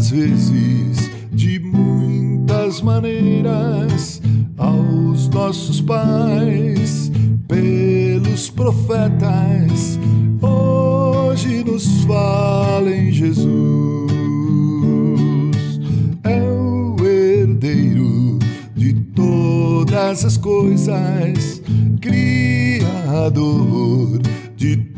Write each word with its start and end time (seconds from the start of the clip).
Às 0.00 0.08
vezes, 0.08 1.10
de 1.30 1.58
muitas 1.58 2.80
maneiras, 2.80 4.22
aos 4.56 5.28
nossos 5.28 5.82
pais, 5.82 7.12
pelos 7.46 8.48
profetas, 8.48 9.98
hoje 10.40 11.62
nos 11.62 12.02
fala 12.04 12.90
em 12.90 13.12
Jesus. 13.12 13.50
É 16.24 16.40
o 16.42 16.96
herdeiro 17.04 18.38
de 18.74 18.94
todas 19.14 20.24
as 20.24 20.38
coisas, 20.38 21.60
Criador 22.00 22.98
de. 24.56 24.89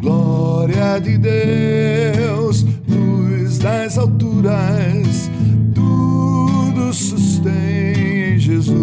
Glória 0.00 0.98
de 0.98 1.18
Deus, 1.18 2.64
luz 2.88 3.58
das 3.58 3.98
alturas, 3.98 5.30
tudo 5.74 6.90
sustém 6.90 8.32
em 8.32 8.38
Jesus. 8.38 8.80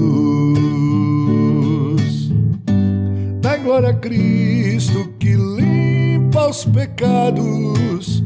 Dá 3.41 3.57
glória 3.57 3.89
a 3.89 3.93
Cristo 3.95 5.11
que 5.17 5.33
limpa 5.33 6.49
os 6.49 6.63
pecados. 6.65 8.23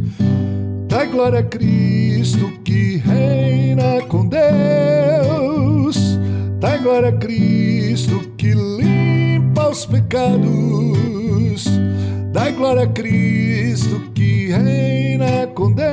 Dá 0.89 1.05
glória 1.05 1.39
a 1.39 1.43
Cristo 1.43 2.51
que 2.65 2.97
reina 2.97 4.01
com 4.09 4.27
Deus. 4.27 5.95
Dá 6.59 6.75
glória 6.75 7.07
a 7.07 7.13
Cristo 7.13 8.19
que 8.35 8.53
limpa 8.53 9.69
os 9.69 9.85
pecados. 9.85 11.80
Dá 12.41 12.49
glória 12.49 12.85
a 12.85 12.87
Cristo 12.87 14.01
que 14.15 14.47
reina 14.47 15.45
com 15.53 15.71
Deus. 15.71 15.91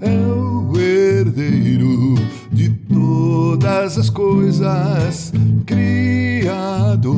É 0.00 0.10
o 0.10 0.72
herdeiro 0.76 2.16
de 2.50 2.70
todas 2.92 3.96
as 3.98 4.10
coisas, 4.10 5.32
Criador 5.64 7.08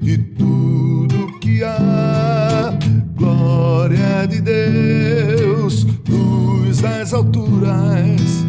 de 0.00 0.18
tudo 0.18 1.38
que 1.38 1.62
há. 1.62 2.76
Glória 3.14 4.26
de 4.26 4.40
Deus, 4.40 5.86
luz 6.08 6.80
das 6.80 7.14
alturas, 7.14 8.44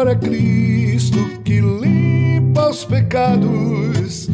A 0.00 0.16
Cristo 0.16 1.18
que 1.44 1.60
limpa 1.60 2.70
os 2.70 2.86
pecados. 2.86 4.30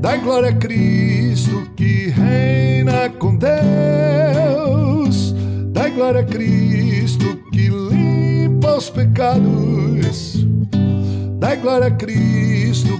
Dá 0.00 0.16
glória 0.16 0.48
a 0.48 0.54
Cristo 0.54 1.70
que 1.76 2.08
reina 2.08 3.10
com 3.10 3.36
Deus. 3.36 5.34
Dá 5.70 5.90
glória 5.90 6.22
a 6.22 6.24
Cristo 6.24 7.38
que 7.52 7.68
limpa 7.68 8.76
os 8.76 8.88
pecados. 8.88 10.46
Dá 11.38 11.56
glória 11.56 11.88
a 11.88 11.90
Cristo 11.90 12.93